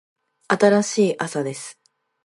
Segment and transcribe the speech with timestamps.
[0.47, 1.79] 新しい朝です。